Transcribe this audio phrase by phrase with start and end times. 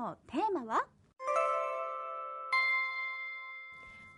[0.00, 0.86] のテーマは？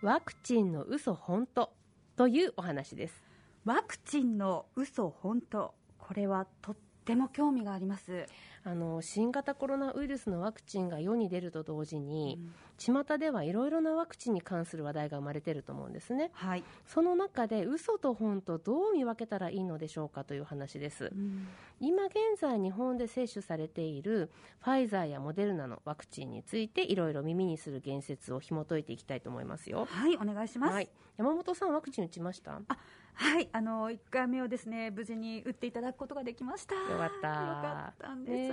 [0.01, 1.73] ワクチンの嘘本当
[2.15, 3.21] というお話です。
[3.65, 8.27] ワクチンの嘘本当これはとっても興味があります
[8.65, 12.53] あの新型コロナウイルスのワクチンが世に出ると同時に、うん。
[12.77, 21.47] 巷ではいろいろなワクチンに関する話題が生まれてると思うんですね、はい、その中で嘘と本とどう見分けたらいいのでしょうかという話です、うん、
[21.79, 29.87] 今現在日本で接種されているファイザーやモデルナのワクチンについていろいろ耳にする言説を紐解いていきたいと思いますよ。
[29.89, 32.59] はいお願いします、はい、山本さんワクチン打ちました？
[32.67, 32.77] あ
[33.15, 33.47] はい。
[33.51, 36.75] あの1回目をですね無事に打っていただくことができました。
[36.75, 37.27] よかった。
[37.27, 38.52] よかったんです、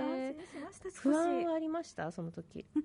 [1.03, 2.11] 不安はありました？
[2.11, 2.83] その時、うん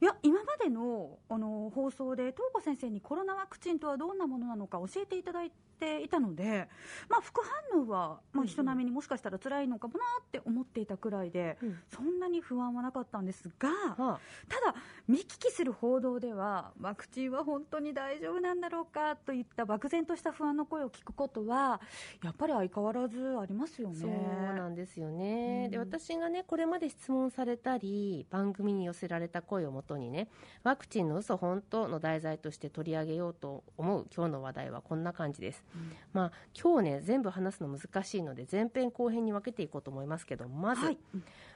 [0.00, 6.68] いや今までのあの放送で東子先生にコロナワクチンとはどんなものなのか教えていただいていたので、
[7.08, 7.40] まあ、副
[7.72, 14.74] 反応は、まあ、人並みにもしかしたら辛いのかもなって思っていたくらいで、うん、そんなに不安はなかったんですが、はあ、ただ、
[15.08, 21.80] 見聞きする報道ではワクチンは本当に大丈夫なんだろうかといった漠然とした不安の声を聞くことは
[22.22, 23.96] やっぱり相変わらずありますよね。
[24.00, 24.10] そう
[24.56, 30.28] なんですよね、うん、で私がねこれまで質問されたり番組に寄せられた声をもとにね
[30.62, 35.64] ワクチンの嘘本当の題材として取り上げようと思う今日の話題はこんな感じです。
[36.12, 40.98] まあ、今日ね全部話すの難しいので前編後編に分けていこうと思いますけどまず、はい、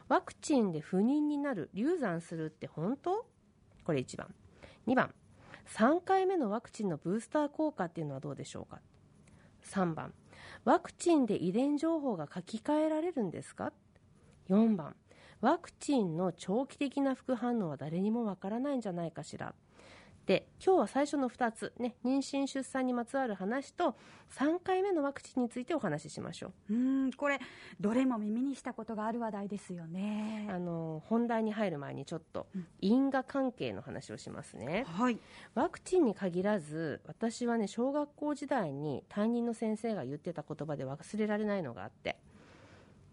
[0.09, 3.25] ワクチンで不妊になる流産するって本当？
[3.85, 4.35] これ1番。
[4.89, 5.15] 2番。
[5.69, 8.81] 3回目のワクチンのブースター効果っていうのはどうでしょうか
[9.65, 10.13] ？3番。
[10.65, 13.73] ワクチンで遺伝情報が書き換えられるんですか
[14.49, 14.97] ？4番
[15.45, 19.55] ワクチンの長期的な副反応は誰にもわからないんじゃないかしら。
[20.25, 23.95] で今日は最初の2つ、ね、妊娠・出産にまつわる話と
[24.31, 26.75] 3回目のワクチンについてお話ししましょう。
[26.75, 26.77] う
[27.09, 27.41] んこれ
[27.79, 30.49] どれも耳にしたことがある話題ですよね。
[30.51, 32.47] あの本題に入る前にちょっと
[32.81, 35.19] 因果関係の話をしますね、はい、
[35.55, 42.17] ワクチンに限らず私はね小学校時代に担任の先生が言ってた言葉で忘れられないのがあって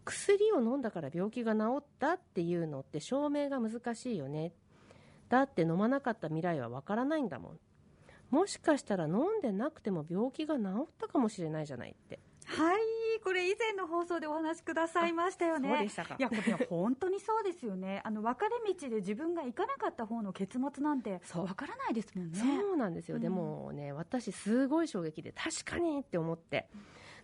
[0.06, 4.52] 薬を飲んだから病気が治ったっていうのって証明が難しいよね
[5.30, 7.60] だって飲まなかった未来はわからないんだもん
[8.30, 12.80] もしかしたら飲んでなくても病気が治ったかもしれないじゃないってはい
[13.24, 15.70] これ以前の放送でお話しくださいましたよね。
[15.70, 16.16] そうでしたか。
[16.18, 18.02] いや、これ本当にそうですよね。
[18.04, 22.40] あの、分かれ道で自分が行かなかった方の結末なんて、わからないですもんね。
[22.40, 23.18] そうなんですよ。
[23.18, 26.68] うん、でもね、私すごい衝撃で、確かにって思って。
[26.74, 26.82] うん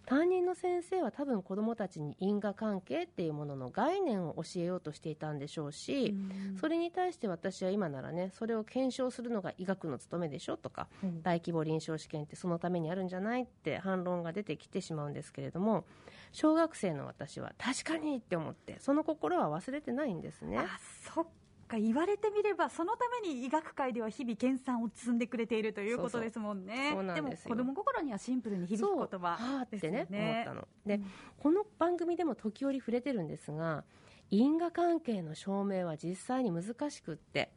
[0.08, 6.16] 担任の先生は多分子どもたちに因果関係っていうものの概念を教えようとしていたんでしょうし、
[6.62, 15.84] それに対して私は今ならねそれを検証するのが医学の務めでしょとか、うん、大規模臨床試験ってそのためにあるんじゃないって反論が出てきてしまうんですけれども
[16.32, 20.58] 小学生の私は確かにって思ってその心は忘れてないんですね。
[20.58, 20.80] あ
[21.14, 21.28] そっ
[21.68, 26.96] か言われてみればそのために医学界では日々研鑽を積んでくれているということですもんね。
[27.14, 30.04] でも子供心にはシンプルに響く言葉ですね。
[30.04, 30.68] ってね思ったの。
[30.86, 31.06] で、うん、
[31.38, 33.84] この番組でも時折触れてるんですが
[34.30, 37.52] 因果関係の証明は実際に難しくって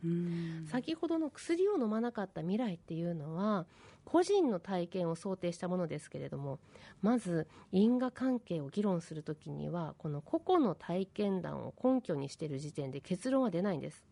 [0.71, 3.67] 先ほどの薬を飲まなかった未来っていうのは
[4.05, 6.59] 個人の体験を想定したものですけれども
[7.03, 14.05] まず因果関係を議論するときにはこの個々の体験談を根拠にしている時点で結論は出ないんです。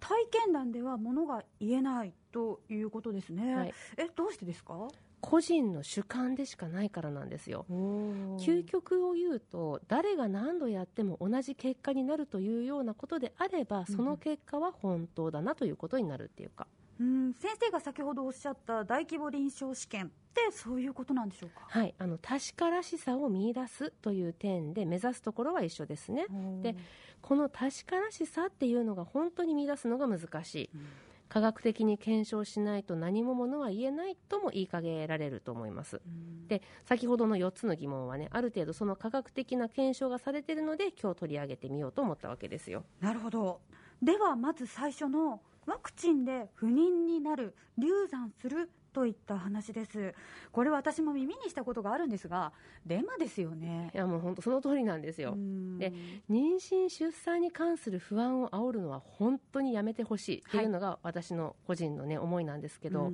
[0.00, 4.88] 体験談ではものが言えないということですね、はい、えどうしてですか？
[5.26, 7.64] 個人の主観でしかないからなんですよ。
[7.70, 16.66] 究極を言うと誰が何度やっても同じ結果になるというようなことであればその結果は本当だなということになるっていうか、
[17.00, 21.66] うんうん先生が先ほどおっしゃった大規模臨床試験ってそういうことなんでしょうか？
[21.66, 26.26] はいあの確からしさを見出すという点で目指すところは一緒ですね。
[26.62, 26.76] で
[27.20, 30.86] この確からしさっていうのが本当に見出すのが難しい、うん、
[31.34, 42.84] 科学的に検証しないと何もものは言えないとも言いかけられると思います、うん、で先ほどの4つの疑問はねある程度その科学的な検証がされているので今日取り上げてみようと思ったわけですよ。
[43.00, 43.60] なるほど。
[44.00, 50.14] ではまず最初のワクチンで不妊になる流産するといった話です。
[50.52, 52.52] これ私も耳にしたことがあるんですが
[52.86, 53.90] デマですよね。
[53.92, 55.34] いやもう本当その通りなんですよ。
[55.78, 55.92] で
[56.30, 63.12] 妊娠出産に関する不安を煽るのは本当にやめてほしいっていうのが私の個人のね思いなんですけど。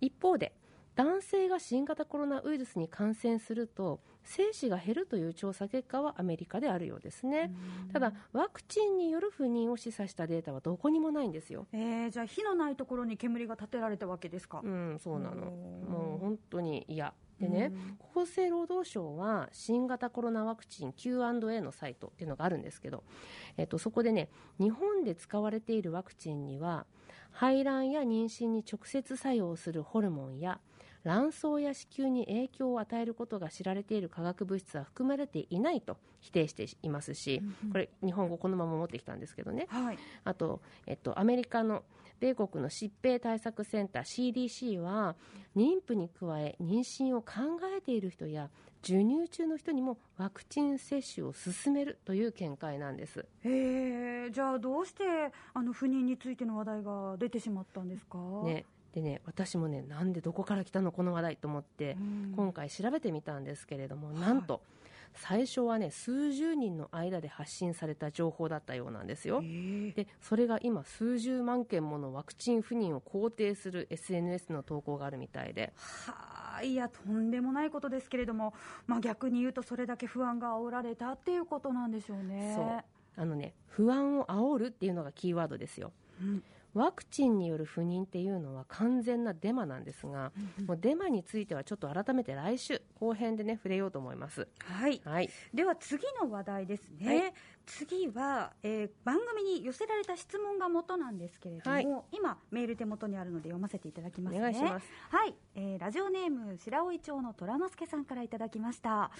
[0.00, 0.52] 一方で
[0.98, 7.52] 男性が新型コロナウイルスに感染すると精子が減るという調査結果はアメリカであるようですね。
[7.92, 11.68] ただワクチンによる不妊を示唆したデータはどこにもないんですよ。
[11.72, 14.60] えー、じゃあ火のないところに煙が立てられたわけですか？
[14.64, 15.46] うんそうなの。
[15.46, 17.14] もう本当に嫌。
[17.38, 17.72] でね、
[18.16, 23.04] 厚生労働省は新型コロナワクチン Q&A のサイトっていうのがあるんですけど、
[23.56, 24.28] えっと、そこでね
[24.58, 26.84] 日本で使われているワクチンには
[27.30, 30.58] 排卵や妊娠に直接作用するホルモンや
[31.04, 37.42] 卵巣や子宮に影響を与えることが知られている化学物質は含まれていないと否定していますし、
[37.72, 41.84] これ日本語このまま持ってきたんですけどね、はい、あと、えっと、アメリカの
[42.20, 45.14] 米国の疾病対策センター CDC は
[45.56, 48.50] 妊婦に加え妊娠を考えている人や
[48.82, 53.26] 授乳中の人にもワクチン接種を進めるという見解なんです。
[53.44, 55.04] へじゃあどうして
[55.54, 58.64] あの不妊についての話題が出てしまったんですか、ね、
[58.94, 61.96] でね私もねなんでどこから来たのこの話題と思って、
[62.34, 64.62] 今回調べてみたんですけれども、なんと、
[65.14, 75.72] 最初はね数十人の間で発信された情報だったようなんですよ、でそれが今数十万件ものワクチン不妊を肯定する SNS の投稿があるみたいで。
[76.06, 78.52] はあいやとんでもないことですけれども、
[78.88, 82.52] まあ、逆に言うとそれだけ不安が煽られたっていうことなんでしょうね。
[82.56, 83.22] そう。
[83.22, 86.42] あのね不安を煽るっていうのがキーワードですよ、うん
[86.78, 94.46] ワクチンによる不妊っていうのは完全なデマなんですが、うん、もうデマについてはちょっと改めて来週後編でね触れようと思います。
[94.60, 95.00] はい。
[95.04, 97.16] はい、では次の話題ですね。
[97.16, 97.32] はい、
[97.66, 104.38] 次は、えー、番組に寄せられた質問が元なんですけれども、はい、今メール手元にあるので読ませていただきますね。
[104.38, 104.86] お願いします。
[105.10, 105.34] はい。
[105.56, 109.10] えー、ラジオネーム白老町の虎之助さんからいただきました。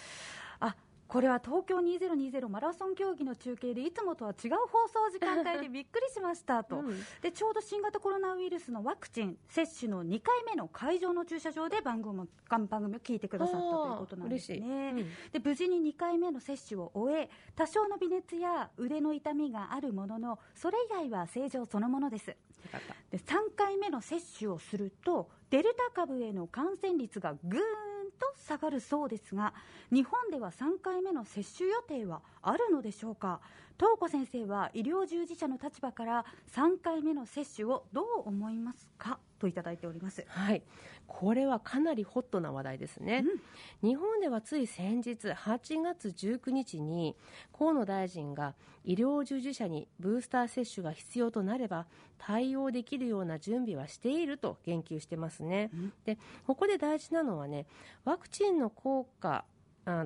[0.61, 0.77] あ、
[1.09, 22.37] これは東京2020マラソン競技の中継でいつもとは違う放送時間帯で びっくりしましたと、うん、でちょうど新型コロナウイルスのワクチン接種の2回目の会場の駐車場で番組番組を聞いてくださったということなんですね、うん、で無事に2回目の接種を終え多少の微熱や腕の痛みがあるもののそれ以外は正常そのものです。
[23.11, 29.55] で3回目の接種をするとデルタ株への感染率がぐーんと下がるそうですが
[29.91, 33.41] 日本では3回目の接種予定はあるのでしょうか？
[33.79, 39.19] 東子先生は医療従事者の立場から3回目の接種をどう思いますか？
[39.39, 40.25] といただいております。
[40.29, 40.63] はい。
[41.07, 43.25] これはかなりホットな話題ですね。
[43.83, 47.17] うん、日本ではつい先日8月19日に
[47.57, 48.55] 河野大臣が
[48.85, 51.87] 医療従事者にブースター接種が必要となれば
[52.19, 55.71] 対応できるような準備はしていると言及してますね。
[55.73, 57.67] うん、で、ここで大事なのはね、
[58.05, 59.45] ワクチンの効果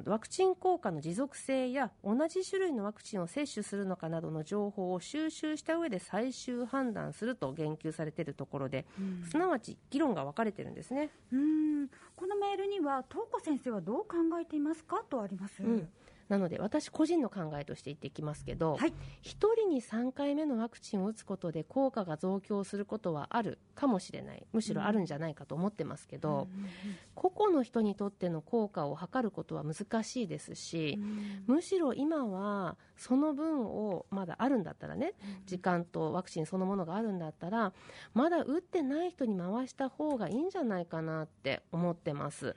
[0.05, 11.11] ワクチン効果の持続性や同じ種類のワクチンを接種するのかなどの情報を収集した上で最終判断すると言及されているところで、うん、すなわち議論が分かれてるんですね。
[11.32, 11.88] うん。
[12.17, 15.02] このメールには東子先生はどう考えていますか？
[15.08, 15.88] とあります、うん
[16.32, 24.43] なので私個人の考えとして言っていきますけど、はい、1人に3回目のワクチンを打つことで効果が増強することはあるかもしれない。
[24.50, 26.69] むしろあるんじゃないかと思ってますけど、うん、
[27.14, 30.99] 個々の人にとっての効果を測ることは難しいですし、
[31.46, 35.12] うん、むしろ今はその分をまだあるんだったらね、
[35.44, 37.75] 時間とワクチンそのものがあるんだったら
[38.14, 42.56] まだ打ってない人に回した方がいいんじゃないかなって思ってます。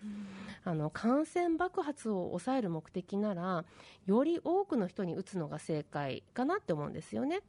[0.66, 3.66] あの感染爆発を抑える目的なら
[4.08, 7.42] より多くの人に打つのが正解かなって思うんですよね。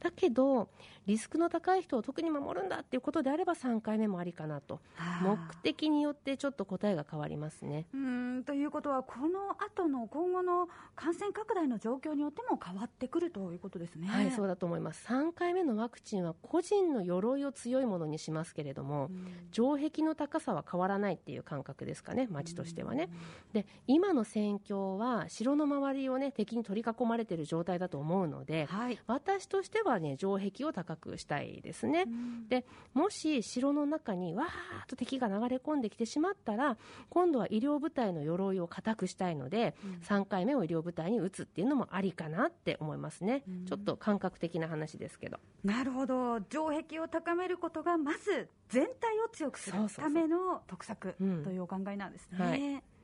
[0.00, 0.68] だけど
[1.06, 4.80] リスクの高い人を特に守るんだっていうことであれば3回目もありかなと
[5.22, 7.86] 目的によってちょっと答えが変わりますね。
[7.94, 14.06] うんということはこの後の今後の感染拡大の状況によっても変わってくるということですね。
[14.06, 19.10] はいそうだと思います3回目のワクチンは個人の鎧を強いものにしますけれども
[19.50, 23.08] 城壁の高さは変わらないっていう感覚ですかね町としてはね。
[23.54, 32.64] で今の戦況は城の周りをね敵に取り囲まれている状態だと思うので、はい、私としてははね城壁を高くしたいですね、うん、で
[32.94, 34.46] もし城の中にわー
[34.84, 36.76] っと敵が流れ込んできてしまったら
[37.10, 45.38] 今度は医療部隊の鎧を固くしたいので、うん、3回目を医療部隊に打つっていうのもありかなって思いますね、うん、ちょっと感覚的な話ですけど。
[45.64, 46.40] なるほど。
[46.50, 51.14] 城壁を高めることがまず全体を強くするための得策
[51.44, 52.38] というお考えなんですね。
[52.38, 52.97] はい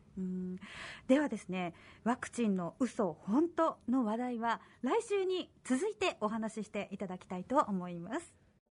[1.08, 8.43] ではですねワクチンの嘘本当の話題は来週に続いてお話ししていただきたいと思います。